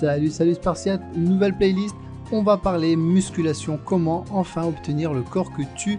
Salut, 0.00 0.30
salut 0.30 0.54
Spartiate, 0.54 1.02
nouvelle 1.14 1.54
playlist. 1.54 1.94
On 2.32 2.42
va 2.42 2.56
parler 2.56 2.96
musculation, 2.96 3.78
comment 3.84 4.24
enfin 4.30 4.64
obtenir 4.64 5.12
le 5.12 5.20
corps 5.20 5.52
que 5.52 5.60
tu 5.76 5.98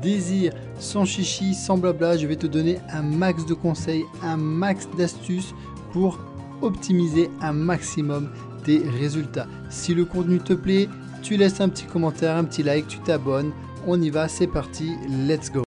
désires. 0.00 0.52
Sans 0.78 1.04
chichi, 1.04 1.52
sans 1.54 1.76
blabla, 1.76 2.16
je 2.16 2.28
vais 2.28 2.36
te 2.36 2.46
donner 2.46 2.78
un 2.90 3.02
max 3.02 3.44
de 3.46 3.54
conseils, 3.54 4.04
un 4.22 4.36
max 4.36 4.88
d'astuces 4.96 5.52
pour 5.92 6.20
optimiser 6.62 7.28
un 7.40 7.52
maximum 7.52 8.30
tes 8.62 8.88
résultats. 8.88 9.48
Si 9.68 9.96
le 9.96 10.04
contenu 10.04 10.38
te 10.38 10.52
plaît, 10.52 10.88
tu 11.20 11.36
laisses 11.36 11.60
un 11.60 11.70
petit 11.70 11.86
commentaire, 11.86 12.36
un 12.36 12.44
petit 12.44 12.62
like, 12.62 12.86
tu 12.86 13.00
t'abonnes. 13.00 13.50
On 13.84 14.00
y 14.00 14.10
va, 14.10 14.28
c'est 14.28 14.46
parti, 14.46 14.92
let's 15.26 15.50
go. 15.50 15.64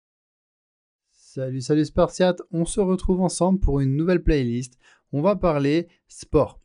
Salut, 1.11 1.63
salut 1.63 1.85
Spartiate, 1.85 2.43
on 2.53 2.65
se 2.65 2.79
retrouve 2.79 3.23
ensemble 3.23 3.59
pour 3.59 3.81
une 3.81 3.97
nouvelle 3.97 4.23
playlist. 4.23 4.79
On 5.13 5.21
va 5.21 5.35
parler 5.35 5.89
sport. 6.07 6.62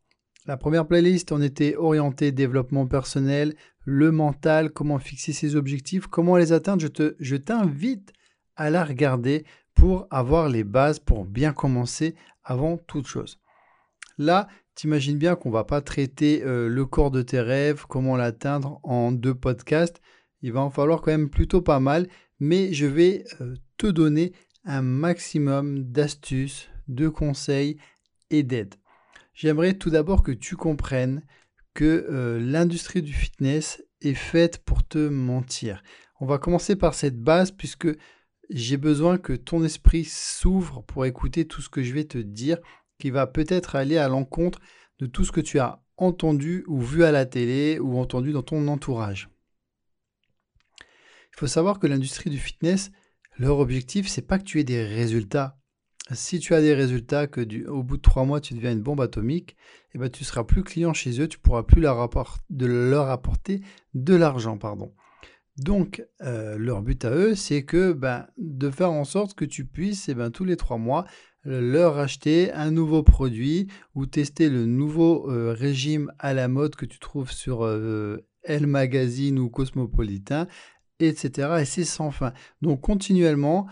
La 0.47 0.55
première 0.55 0.87
playlist, 0.87 1.33
on 1.33 1.41
était 1.41 1.75
orienté 1.75 2.31
développement 2.31 2.87
personnel, 2.87 3.53
le 3.83 4.13
mental, 4.13 4.71
comment 4.71 4.97
fixer 4.97 5.33
ses 5.33 5.57
objectifs, 5.57 6.07
comment 6.07 6.37
les 6.37 6.53
atteindre. 6.53 6.81
Je, 6.81 6.87
te, 6.87 7.17
je 7.19 7.35
t'invite 7.35 8.13
à 8.55 8.69
la 8.69 8.85
regarder 8.85 9.45
pour 9.73 10.07
avoir 10.09 10.47
les 10.47 10.63
bases, 10.63 10.99
pour 10.99 11.25
bien 11.25 11.51
commencer 11.51 12.15
avant 12.45 12.77
toute 12.77 13.07
chose. 13.07 13.41
Là, 14.17 14.47
t'imagines 14.73 15.17
bien 15.17 15.35
qu'on 15.35 15.51
va 15.51 15.65
pas 15.65 15.81
traiter 15.81 16.41
euh, 16.45 16.69
le 16.69 16.85
corps 16.85 17.11
de 17.11 17.23
tes 17.23 17.41
rêves, 17.41 17.83
comment 17.85 18.15
l'atteindre 18.15 18.79
en 18.83 19.11
deux 19.11 19.35
podcasts. 19.35 19.99
Il 20.41 20.53
va 20.53 20.61
en 20.61 20.69
falloir 20.69 21.01
quand 21.01 21.11
même 21.11 21.29
plutôt 21.29 21.61
pas 21.61 21.81
mal, 21.81 22.07
mais 22.39 22.71
je 22.71 22.85
vais 22.85 23.25
euh, 23.41 23.55
te 23.75 23.87
donner 23.87 24.31
un 24.63 24.81
maximum 24.81 25.83
d'astuces, 25.83 26.69
de 26.87 27.09
conseils 27.09 27.75
et 28.29 28.43
d'aide. 28.43 28.75
J'aimerais 29.37 29.75
tout 29.75 29.91
d'abord 29.91 30.23
que 30.23 30.31
tu 30.31 30.55
comprennes 30.55 31.23
que 31.75 32.07
euh, 32.09 32.39
l'industrie 32.39 33.03
du 33.03 33.13
fitness 33.13 33.83
est 34.01 34.15
faite 34.15 34.65
pour 34.65 34.83
te 34.83 34.97
mentir. 34.97 35.83
On 36.19 36.25
va 36.25 36.39
commencer 36.39 36.75
par 36.75 36.95
cette 36.95 37.21
base 37.21 37.51
puisque 37.51 37.87
j'ai 38.49 38.77
besoin 38.77 39.19
que 39.19 39.33
ton 39.33 39.63
esprit 39.63 40.05
s'ouvre 40.05 40.81
pour 40.87 41.05
écouter 41.05 41.45
tout 41.45 41.61
ce 41.61 41.69
que 41.69 41.83
je 41.83 41.93
vais 41.93 42.05
te 42.05 42.17
dire 42.17 42.57
qui 42.97 43.11
va 43.11 43.27
peut-être 43.27 43.75
aller 43.75 43.99
à 43.99 44.07
l'encontre 44.07 44.57
de 44.97 45.05
tout 45.05 45.23
ce 45.23 45.31
que 45.31 45.41
tu 45.41 45.59
as 45.59 45.83
entendu 45.97 46.63
ou 46.65 46.81
vu 46.81 47.03
à 47.03 47.11
la 47.11 47.27
télé 47.27 47.77
ou 47.77 47.99
entendu 47.99 48.31
dans 48.31 48.41
ton 48.41 48.67
entourage. 48.67 49.29
Il 50.79 51.37
faut 51.37 51.45
savoir 51.45 51.77
que 51.77 51.85
l'industrie 51.85 52.31
du 52.31 52.39
fitness, 52.39 52.89
leur 53.37 53.59
objectif, 53.59 54.07
c'est 54.07 54.25
pas 54.25 54.39
que 54.39 54.45
tu 54.45 54.59
aies 54.59 54.63
des 54.63 54.83
résultats 54.83 55.56
si 56.13 56.39
tu 56.39 56.53
as 56.53 56.61
des 56.61 56.73
résultats 56.73 57.27
que 57.27 57.67
au 57.67 57.83
bout 57.83 57.97
de 57.97 58.01
trois 58.01 58.25
mois 58.25 58.41
tu 58.41 58.53
deviens 58.53 58.71
une 58.71 58.81
bombe 58.81 59.01
atomique, 59.01 59.55
eh 59.93 59.97
ben, 59.97 60.09
tu 60.09 60.23
seras 60.23 60.43
plus 60.43 60.63
client 60.63 60.93
chez 60.93 61.19
eux, 61.21 61.27
tu 61.27 61.39
pourras 61.39 61.63
plus 61.63 61.81
leur, 61.81 61.99
apporter 61.99 63.61
de 63.93 64.15
l'argent. 64.15 64.57
pardon. 64.57 64.93
Donc 65.57 66.05
euh, 66.21 66.57
leur 66.57 66.81
but 66.81 67.03
à 67.03 67.11
eux, 67.11 67.35
c'est 67.35 67.63
que 67.63 67.93
ben, 67.93 68.27
de 68.37 68.69
faire 68.69 68.91
en 68.91 69.05
sorte 69.05 69.33
que 69.33 69.45
tu 69.45 69.65
puisses 69.65 70.07
eh 70.07 70.13
ben, 70.13 70.29
tous 70.29 70.45
les 70.45 70.55
trois 70.55 70.77
mois 70.77 71.05
leur 71.43 71.97
acheter 71.97 72.51
un 72.51 72.71
nouveau 72.71 73.03
produit 73.03 73.67
ou 73.95 74.05
tester 74.05 74.49
le 74.49 74.65
nouveau 74.65 75.31
euh, 75.31 75.53
régime 75.57 76.11
à 76.19 76.33
la 76.33 76.47
mode 76.47 76.75
que 76.75 76.85
tu 76.85 76.99
trouves 76.99 77.31
sur 77.31 77.63
euh, 77.63 78.25
Elle 78.43 78.67
Magazine 78.67 79.39
ou 79.39 79.49
Cosmopolitain, 79.49 80.47
etc. 80.99 81.59
Et 81.61 81.65
c'est 81.65 81.85
sans 81.85 82.11
fin. 82.11 82.33
Donc 82.61 82.81
continuellement, 82.81 83.67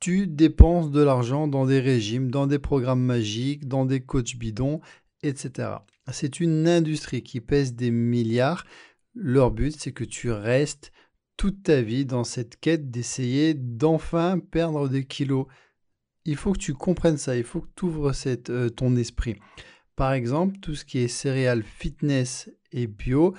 tu 0.00 0.26
dépenses 0.26 0.90
de 0.90 1.02
l'argent 1.02 1.48
dans 1.48 1.66
des 1.66 1.80
régimes, 1.80 2.30
dans 2.30 2.46
des 2.46 2.58
programmes 2.58 3.02
magiques, 3.02 3.66
dans 3.68 3.84
des 3.84 4.00
coachs 4.00 4.36
bidons, 4.36 4.80
etc. 5.22 5.70
C'est 6.12 6.40
une 6.40 6.68
industrie 6.68 7.22
qui 7.22 7.40
pèse 7.40 7.74
des 7.74 7.90
milliards. 7.90 8.64
Leur 9.14 9.50
but, 9.50 9.74
c'est 9.78 9.92
que 9.92 10.04
tu 10.04 10.30
restes 10.30 10.92
toute 11.36 11.62
ta 11.62 11.80
vie 11.82 12.04
dans 12.04 12.24
cette 12.24 12.60
quête 12.60 12.90
d'essayer 12.90 13.54
d'enfin 13.54 14.38
perdre 14.38 14.88
des 14.88 15.04
kilos. 15.04 15.46
Il 16.24 16.36
faut 16.36 16.52
que 16.52 16.58
tu 16.58 16.74
comprennes 16.74 17.18
ça, 17.18 17.36
il 17.36 17.44
faut 17.44 17.60
que 17.60 17.70
tu 17.76 17.86
ouvres 17.86 18.12
euh, 18.26 18.68
ton 18.68 18.96
esprit. 18.96 19.36
Par 19.96 20.12
exemple, 20.12 20.58
tout 20.60 20.74
ce 20.74 20.84
qui 20.84 20.98
est 20.98 21.08
céréales, 21.08 21.62
fitness 21.62 22.50
et 22.72 22.86
bio 22.86 23.34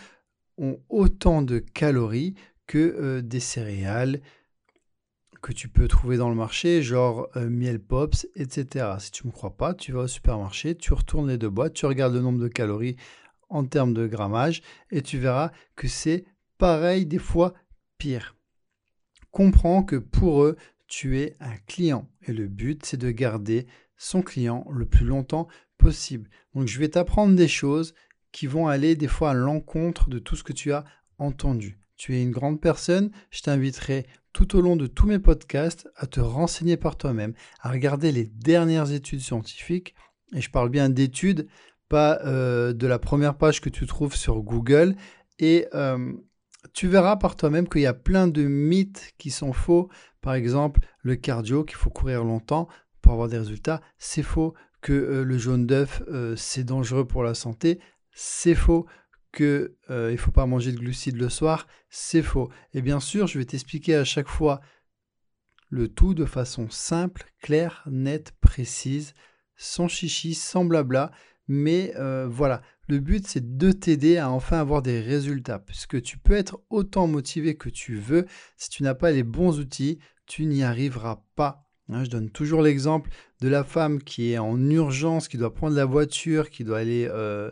ont 0.57 0.79
autant 0.89 1.41
de 1.41 1.59
calories 1.59 2.35
que 2.67 2.77
euh, 2.77 3.21
des 3.21 3.39
céréales, 3.39 4.21
que 5.45 5.53
tu 5.53 5.69
peux 5.69 5.87
trouver 5.87 6.17
dans 6.17 6.29
le 6.29 6.35
marché, 6.35 6.81
genre 6.81 7.29
euh, 7.35 7.51
miel 7.51 7.79
pops, 7.79 8.27
etc. 8.35 8.95
Si 8.97 9.11
tu 9.11 9.27
ne 9.27 9.27
me 9.27 9.31
crois 9.31 9.55
pas, 9.55 9.75
tu 9.75 9.91
vas 9.91 9.99
au 10.01 10.07
supermarché, 10.07 10.75
tu 10.75 10.91
retournes 10.91 11.27
les 11.27 11.37
deux 11.37 11.51
boîtes, 11.51 11.75
tu 11.75 11.85
regardes 11.85 12.15
le 12.15 12.21
nombre 12.21 12.39
de 12.39 12.47
calories 12.47 12.95
en 13.49 13.63
termes 13.63 13.93
de 13.93 14.07
grammage 14.07 14.63
et 14.89 15.03
tu 15.03 15.19
verras 15.19 15.51
que 15.75 15.87
c'est 15.87 16.25
pareil, 16.57 17.05
des 17.05 17.19
fois 17.19 17.53
pire. 17.99 18.35
Comprends 19.29 19.83
que 19.83 19.97
pour 19.97 20.43
eux, 20.43 20.55
tu 20.87 21.19
es 21.19 21.35
un 21.39 21.57
client 21.67 22.09
et 22.23 22.33
le 22.33 22.47
but, 22.47 22.83
c'est 22.83 22.97
de 22.97 23.11
garder 23.11 23.67
son 23.97 24.23
client 24.23 24.65
le 24.71 24.87
plus 24.87 25.05
longtemps 25.05 25.47
possible. 25.77 26.27
Donc, 26.55 26.67
je 26.67 26.79
vais 26.79 26.89
t'apprendre 26.89 27.35
des 27.35 27.47
choses 27.47 27.93
qui 28.31 28.47
vont 28.47 28.67
aller 28.67 28.95
des 28.95 29.07
fois 29.07 29.29
à 29.29 29.35
l'encontre 29.35 30.09
de 30.09 30.17
tout 30.17 30.35
ce 30.35 30.43
que 30.43 30.53
tu 30.53 30.71
as 30.71 30.85
entendu. 31.19 31.77
Tu 31.97 32.15
es 32.15 32.21
une 32.21 32.31
grande 32.31 32.59
personne, 32.59 33.11
je 33.31 33.41
t'inviterai 33.41 34.05
tout 34.35 34.57
au 34.57 34.61
long 34.61 34.75
de 34.75 34.85
tous 34.85 35.07
mes 35.07 35.19
podcasts 35.19 35.87
à 35.95 36.07
te 36.07 36.19
renseigner 36.19 36.75
par 36.75 36.97
toi-même, 36.97 37.33
à 37.61 37.71
regarder 37.71 38.11
les 38.11 38.25
dernières 38.25 38.91
études 38.91 39.21
scientifiques. 39.21 39.95
Et 40.33 40.41
je 40.41 40.51
parle 40.51 40.69
bien 40.69 40.89
d'études, 40.89 41.47
pas 41.87 42.19
euh, 42.25 42.73
de 42.73 42.85
la 42.85 42.99
première 42.99 43.37
page 43.37 43.61
que 43.61 43.69
tu 43.69 43.85
trouves 43.85 44.15
sur 44.15 44.41
Google. 44.41 44.97
Et 45.39 45.67
euh, 45.73 46.11
tu 46.73 46.89
verras 46.89 47.15
par 47.15 47.37
toi-même 47.37 47.69
qu'il 47.69 47.81
y 47.81 47.85
a 47.85 47.93
plein 47.93 48.27
de 48.27 48.43
mythes 48.43 49.13
qui 49.17 49.31
sont 49.31 49.53
faux. 49.53 49.89
Par 50.19 50.33
exemple, 50.33 50.81
le 51.01 51.15
cardio, 51.15 51.63
qu'il 51.63 51.77
faut 51.77 51.89
courir 51.89 52.25
longtemps 52.25 52.67
pour 53.01 53.13
avoir 53.13 53.29
des 53.29 53.37
résultats, 53.37 53.81
c'est 53.97 54.23
faux. 54.23 54.53
Que 54.81 54.91
euh, 54.91 55.23
le 55.23 55.37
jaune 55.37 55.65
d'œuf, 55.65 56.03
c'est 56.35 56.65
dangereux 56.65 57.07
pour 57.07 57.23
la 57.23 57.33
santé, 57.33 57.79
c'est 58.11 58.53
faux 58.53 58.85
qu'il 59.35 59.69
euh, 59.89 60.11
ne 60.11 60.17
faut 60.17 60.31
pas 60.31 60.45
manger 60.45 60.71
de 60.71 60.79
glucides 60.79 61.17
le 61.17 61.29
soir, 61.29 61.67
c'est 61.89 62.23
faux. 62.23 62.49
Et 62.73 62.81
bien 62.81 62.99
sûr, 62.99 63.27
je 63.27 63.37
vais 63.37 63.45
t'expliquer 63.45 63.95
à 63.95 64.03
chaque 64.03 64.29
fois 64.29 64.61
le 65.69 65.87
tout 65.87 66.13
de 66.13 66.25
façon 66.25 66.69
simple, 66.69 67.25
claire, 67.41 67.83
nette, 67.89 68.33
précise, 68.41 69.13
sans 69.55 69.87
chichi, 69.87 70.33
sans 70.33 70.65
blabla. 70.65 71.11
Mais 71.47 71.93
euh, 71.97 72.27
voilà, 72.27 72.61
le 72.87 72.99
but 72.99 73.27
c'est 73.27 73.57
de 73.57 73.71
t'aider 73.71 74.17
à 74.17 74.31
enfin 74.31 74.59
avoir 74.59 74.81
des 74.81 74.99
résultats, 74.99 75.59
puisque 75.59 76.01
tu 76.01 76.17
peux 76.17 76.33
être 76.33 76.59
autant 76.69 77.07
motivé 77.07 77.55
que 77.55 77.69
tu 77.69 77.95
veux. 77.95 78.25
Si 78.57 78.69
tu 78.69 78.83
n'as 78.83 78.95
pas 78.95 79.11
les 79.11 79.23
bons 79.23 79.59
outils, 79.59 79.99
tu 80.25 80.45
n'y 80.45 80.63
arriveras 80.63 81.23
pas. 81.35 81.65
Hein, 81.89 82.03
je 82.03 82.09
donne 82.09 82.31
toujours 82.31 82.63
l'exemple 82.63 83.11
de 83.41 83.47
la 83.47 83.63
femme 83.63 84.01
qui 84.01 84.31
est 84.31 84.39
en 84.39 84.59
urgence, 84.69 85.27
qui 85.27 85.37
doit 85.37 85.53
prendre 85.53 85.75
la 85.75 85.85
voiture, 85.85 86.49
qui 86.49 86.63
doit 86.63 86.79
aller 86.79 87.07
euh, 87.11 87.51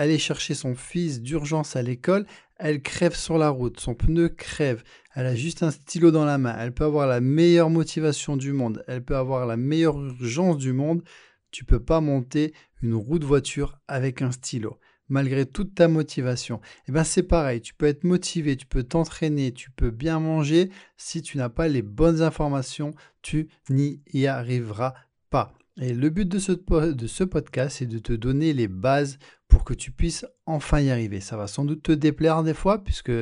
aller 0.00 0.18
chercher 0.18 0.54
son 0.54 0.74
fils 0.74 1.20
d'urgence 1.20 1.76
à 1.76 1.82
l'école, 1.82 2.24
elle 2.56 2.80
crève 2.80 3.14
sur 3.14 3.36
la 3.36 3.50
route, 3.50 3.78
son 3.78 3.94
pneu 3.94 4.30
crève, 4.30 4.82
elle 5.14 5.26
a 5.26 5.34
juste 5.34 5.62
un 5.62 5.70
stylo 5.70 6.10
dans 6.10 6.24
la 6.24 6.38
main, 6.38 6.56
elle 6.58 6.72
peut 6.72 6.84
avoir 6.84 7.06
la 7.06 7.20
meilleure 7.20 7.68
motivation 7.68 8.38
du 8.38 8.54
monde, 8.54 8.82
elle 8.88 9.04
peut 9.04 9.16
avoir 9.16 9.44
la 9.44 9.58
meilleure 9.58 10.00
urgence 10.00 10.56
du 10.56 10.72
monde, 10.72 11.02
tu 11.50 11.66
peux 11.66 11.80
pas 11.80 12.00
monter 12.00 12.54
une 12.80 12.94
roue 12.94 13.18
de 13.18 13.26
voiture 13.26 13.78
avec 13.88 14.22
un 14.22 14.32
stylo 14.32 14.78
malgré 15.10 15.44
toute 15.44 15.74
ta 15.74 15.88
motivation. 15.88 16.58
Et 16.58 16.90
eh 16.90 16.92
bien 16.92 17.04
c'est 17.04 17.24
pareil, 17.24 17.60
tu 17.60 17.74
peux 17.74 17.86
être 17.86 18.04
motivé, 18.04 18.56
tu 18.56 18.66
peux 18.66 18.84
t'entraîner, 18.84 19.52
tu 19.52 19.70
peux 19.70 19.90
bien 19.90 20.18
manger, 20.18 20.70
si 20.96 21.20
tu 21.20 21.36
n'as 21.36 21.48
pas 21.50 21.68
les 21.68 21.82
bonnes 21.82 22.22
informations, 22.22 22.92
tu 23.20 23.48
n'y 23.68 24.26
arriveras 24.26 24.94
pas. 25.28 25.52
Et 25.80 25.94
le 25.94 26.10
but 26.10 26.28
de 26.28 26.38
ce, 26.38 26.52
de 26.52 27.06
ce 27.06 27.24
podcast, 27.24 27.76
c'est 27.78 27.86
de 27.86 27.98
te 27.98 28.12
donner 28.12 28.52
les 28.52 28.68
bases 28.68 29.18
pour 29.50 29.64
que 29.64 29.74
tu 29.74 29.90
puisses 29.90 30.24
enfin 30.46 30.80
y 30.80 30.90
arriver. 30.90 31.20
Ça 31.20 31.36
va 31.36 31.46
sans 31.46 31.64
doute 31.64 31.82
te 31.82 31.92
déplaire 31.92 32.42
des 32.42 32.54
fois, 32.54 32.82
puisque 32.82 33.12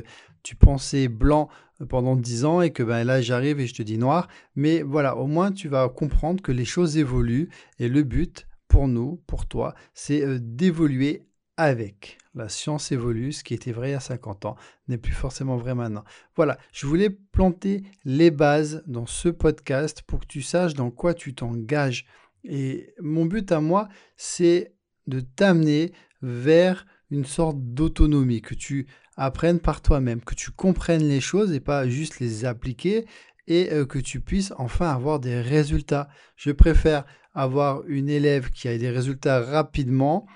tu 0.44 0.54
pensais 0.54 1.08
blanc 1.08 1.48
euh, 1.80 1.86
pendant 1.86 2.14
10 2.14 2.44
ans 2.44 2.60
et 2.60 2.70
que 2.70 2.84
ben, 2.84 3.02
là 3.02 3.20
j'arrive 3.20 3.58
et 3.58 3.66
je 3.66 3.74
te 3.74 3.82
dis 3.82 3.98
noir. 3.98 4.28
Mais 4.54 4.82
voilà, 4.82 5.16
au 5.16 5.26
moins 5.26 5.50
tu 5.50 5.68
vas 5.68 5.88
comprendre 5.88 6.40
que 6.42 6.52
les 6.52 6.64
choses 6.64 6.96
évoluent 6.96 7.48
et 7.80 7.88
le 7.88 8.04
but 8.04 8.46
pour 8.68 8.86
nous, 8.86 9.20
pour 9.26 9.46
toi, 9.46 9.74
c'est 9.94 10.22
euh, 10.22 10.38
d'évoluer 10.40 11.24
avec. 11.56 12.18
La 12.34 12.48
science 12.48 12.92
évolue, 12.92 13.32
ce 13.32 13.42
qui 13.42 13.54
était 13.54 13.72
vrai 13.72 13.94
à 13.94 14.00
50 14.00 14.44
ans 14.44 14.56
n'est 14.86 14.98
plus 14.98 15.12
forcément 15.12 15.56
vrai 15.56 15.74
maintenant. 15.74 16.04
Voilà, 16.36 16.56
je 16.72 16.86
voulais 16.86 17.10
planter 17.10 17.82
les 18.04 18.30
bases 18.30 18.84
dans 18.86 19.06
ce 19.06 19.28
podcast 19.28 20.02
pour 20.02 20.20
que 20.20 20.26
tu 20.26 20.42
saches 20.42 20.74
dans 20.74 20.90
quoi 20.92 21.14
tu 21.14 21.34
t'engages. 21.34 22.06
Et 22.44 22.94
mon 23.00 23.26
but 23.26 23.50
à 23.50 23.60
moi, 23.60 23.88
c'est 24.16 24.72
de 25.08 25.20
t'amener 25.20 25.92
vers 26.22 26.86
une 27.10 27.24
sorte 27.24 27.56
d'autonomie, 27.58 28.42
que 28.42 28.54
tu 28.54 28.86
apprennes 29.16 29.60
par 29.60 29.82
toi-même, 29.82 30.20
que 30.20 30.34
tu 30.34 30.50
comprennes 30.50 31.06
les 31.06 31.20
choses 31.20 31.52
et 31.52 31.60
pas 31.60 31.88
juste 31.88 32.20
les 32.20 32.44
appliquer 32.44 33.06
et 33.46 33.72
euh, 33.72 33.86
que 33.86 33.98
tu 33.98 34.20
puisses 34.20 34.52
enfin 34.58 34.90
avoir 34.90 35.20
des 35.20 35.40
résultats. 35.40 36.08
Je 36.36 36.50
préfère 36.50 37.04
avoir 37.34 37.82
une 37.86 38.08
élève 38.08 38.50
qui 38.50 38.68
a 38.68 38.76
des 38.78 38.90
résultats 38.90 39.40
rapidement 39.40 40.26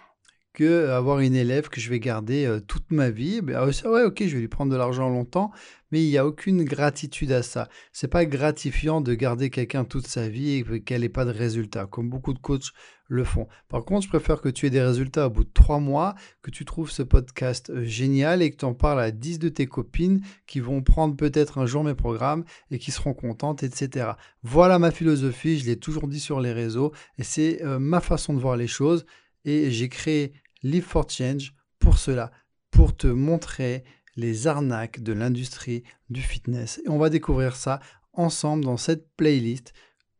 que 0.52 0.88
avoir 0.90 1.20
une 1.20 1.34
élève 1.34 1.68
que 1.68 1.80
je 1.80 1.88
vais 1.88 2.00
garder 2.00 2.44
euh, 2.44 2.60
toute 2.60 2.90
ma 2.90 3.10
vie. 3.10 3.40
Ben, 3.40 3.64
ouais, 3.64 4.04
ok, 4.04 4.22
je 4.26 4.34
vais 4.34 4.40
lui 4.40 4.48
prendre 4.48 4.72
de 4.72 4.76
l'argent 4.76 5.08
longtemps, 5.08 5.50
mais 5.90 6.02
il 6.02 6.08
n'y 6.08 6.18
a 6.18 6.26
aucune 6.26 6.64
gratitude 6.64 7.32
à 7.32 7.42
ça. 7.42 7.68
C'est 7.92 8.08
pas 8.08 8.24
gratifiant 8.24 9.00
de 9.00 9.14
garder 9.14 9.50
quelqu'un 9.50 9.84
toute 9.84 10.06
sa 10.06 10.28
vie 10.28 10.56
et 10.56 10.80
qu'elle 10.80 11.02
n'ait 11.02 11.08
pas 11.08 11.24
de 11.24 11.30
résultats, 11.30 11.86
comme 11.86 12.10
beaucoup 12.10 12.34
de 12.34 12.38
coachs 12.38 12.72
le 13.08 13.24
font. 13.24 13.46
Par 13.68 13.84
contre, 13.84 14.04
je 14.04 14.08
préfère 14.08 14.40
que 14.40 14.48
tu 14.48 14.66
aies 14.66 14.70
des 14.70 14.82
résultats 14.82 15.26
au 15.26 15.30
bout 15.30 15.44
de 15.44 15.50
trois 15.52 15.78
mois, 15.78 16.14
que 16.40 16.50
tu 16.50 16.64
trouves 16.64 16.90
ce 16.90 17.02
podcast 17.02 17.70
euh, 17.70 17.84
génial 17.84 18.40
et 18.40 18.50
que 18.50 18.56
tu 18.56 18.64
en 18.64 18.74
parles 18.74 19.00
à 19.00 19.10
10 19.10 19.38
de 19.38 19.50
tes 19.50 19.66
copines 19.66 20.22
qui 20.46 20.60
vont 20.60 20.82
prendre 20.82 21.14
peut-être 21.14 21.58
un 21.58 21.66
jour 21.66 21.84
mes 21.84 21.94
programmes 21.94 22.44
et 22.70 22.78
qui 22.78 22.90
seront 22.90 23.12
contentes, 23.12 23.62
etc. 23.62 24.12
Voilà 24.42 24.78
ma 24.78 24.90
philosophie, 24.90 25.58
je 25.58 25.66
l'ai 25.66 25.76
toujours 25.76 26.08
dit 26.08 26.20
sur 26.20 26.40
les 26.40 26.52
réseaux 26.52 26.92
et 27.18 27.22
c'est 27.22 27.62
euh, 27.62 27.78
ma 27.78 28.00
façon 28.00 28.32
de 28.32 28.40
voir 28.40 28.56
les 28.56 28.66
choses 28.66 29.04
et 29.44 29.70
j'ai 29.70 29.88
créé 29.88 30.32
Live 30.62 30.84
for 30.84 31.08
Change 31.08 31.54
pour 31.78 31.98
cela, 31.98 32.30
pour 32.70 32.96
te 32.96 33.06
montrer 33.06 33.84
les 34.16 34.46
arnaques 34.46 35.00
de 35.00 35.12
l'industrie 35.12 35.82
du 36.10 36.20
fitness. 36.20 36.80
Et 36.84 36.88
on 36.88 36.98
va 36.98 37.10
découvrir 37.10 37.56
ça 37.56 37.80
ensemble 38.12 38.64
dans 38.64 38.76
cette 38.76 39.08
playlist 39.16 39.72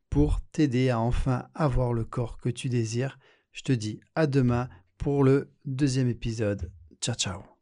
pour 0.09 0.41
t'aider 0.51 0.89
à 0.89 0.99
enfin 0.99 1.47
avoir 1.55 1.93
le 1.93 2.03
corps 2.03 2.37
que 2.37 2.49
tu 2.49 2.69
désires. 2.69 3.17
Je 3.51 3.61
te 3.61 3.71
dis 3.71 3.99
à 4.15 4.27
demain 4.27 4.69
pour 4.97 5.23
le 5.23 5.51
deuxième 5.65 6.09
épisode. 6.09 6.71
Ciao 7.01 7.15
ciao 7.15 7.52